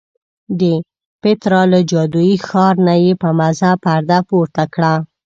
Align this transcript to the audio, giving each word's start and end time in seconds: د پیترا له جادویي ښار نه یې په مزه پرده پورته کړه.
د 0.59 0.61
پیترا 1.21 1.61
له 1.71 1.79
جادویي 1.91 2.35
ښار 2.47 2.75
نه 2.87 2.95
یې 3.03 3.13
په 3.21 3.29
مزه 3.39 3.71
پرده 3.83 4.19
پورته 4.29 4.63
کړه. 4.73 4.93